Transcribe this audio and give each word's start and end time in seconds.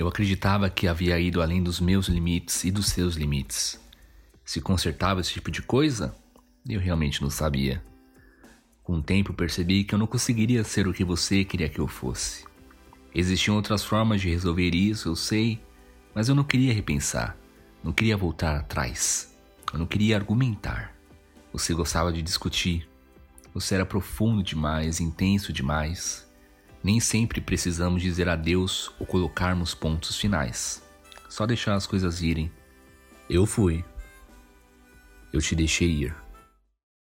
Eu 0.00 0.08
acreditava 0.08 0.70
que 0.70 0.88
havia 0.88 1.20
ido 1.20 1.42
além 1.42 1.62
dos 1.62 1.78
meus 1.78 2.08
limites 2.08 2.64
e 2.64 2.70
dos 2.70 2.86
seus 2.86 3.16
limites. 3.16 3.78
Se 4.42 4.58
consertava 4.58 5.20
esse 5.20 5.30
tipo 5.30 5.50
de 5.50 5.60
coisa? 5.60 6.16
Eu 6.66 6.80
realmente 6.80 7.20
não 7.20 7.28
sabia. 7.28 7.84
Com 8.82 8.94
o 8.94 9.02
tempo 9.02 9.34
percebi 9.34 9.84
que 9.84 9.94
eu 9.94 9.98
não 9.98 10.06
conseguiria 10.06 10.64
ser 10.64 10.88
o 10.88 10.94
que 10.94 11.04
você 11.04 11.44
queria 11.44 11.68
que 11.68 11.78
eu 11.78 11.86
fosse. 11.86 12.46
Existiam 13.14 13.56
outras 13.56 13.84
formas 13.84 14.22
de 14.22 14.30
resolver 14.30 14.74
isso, 14.74 15.10
eu 15.10 15.14
sei, 15.14 15.62
mas 16.14 16.30
eu 16.30 16.34
não 16.34 16.44
queria 16.44 16.72
repensar, 16.72 17.36
não 17.84 17.92
queria 17.92 18.16
voltar 18.16 18.56
atrás, 18.56 19.36
eu 19.70 19.78
não 19.78 19.86
queria 19.86 20.16
argumentar. 20.16 20.96
Você 21.52 21.74
gostava 21.74 22.10
de 22.10 22.22
discutir, 22.22 22.88
você 23.52 23.74
era 23.74 23.84
profundo 23.84 24.42
demais, 24.42 24.98
intenso 24.98 25.52
demais. 25.52 26.26
Nem 26.82 26.98
sempre 26.98 27.40
precisamos 27.40 28.00
dizer 28.00 28.28
adeus 28.28 28.90
ou 28.98 29.06
colocarmos 29.06 29.74
pontos 29.74 30.16
finais. 30.16 30.82
Só 31.28 31.46
deixar 31.46 31.74
as 31.74 31.86
coisas 31.86 32.22
irem. 32.22 32.50
Eu 33.28 33.44
fui. 33.46 33.84
Eu 35.32 35.40
te 35.40 35.54
deixei 35.54 35.88
ir. 35.88 36.29